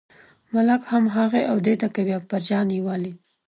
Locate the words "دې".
1.65-1.73